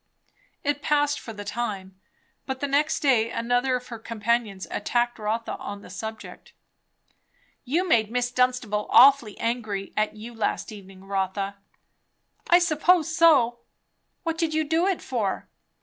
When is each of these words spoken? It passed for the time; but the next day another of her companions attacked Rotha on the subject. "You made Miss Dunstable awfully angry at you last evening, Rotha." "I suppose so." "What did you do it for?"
It 0.63 0.81
passed 0.81 1.19
for 1.19 1.31
the 1.31 1.45
time; 1.45 2.01
but 2.47 2.59
the 2.59 2.65
next 2.65 3.01
day 3.01 3.29
another 3.29 3.75
of 3.75 3.89
her 3.89 3.99
companions 3.99 4.65
attacked 4.71 5.19
Rotha 5.19 5.55
on 5.57 5.83
the 5.83 5.91
subject. 5.91 6.53
"You 7.65 7.87
made 7.87 8.09
Miss 8.09 8.31
Dunstable 8.31 8.87
awfully 8.89 9.37
angry 9.39 9.93
at 9.95 10.15
you 10.15 10.33
last 10.33 10.71
evening, 10.71 11.03
Rotha." 11.05 11.57
"I 12.49 12.57
suppose 12.57 13.15
so." 13.15 13.59
"What 14.23 14.39
did 14.39 14.55
you 14.55 14.63
do 14.63 14.87
it 14.87 15.03
for?" 15.03 15.47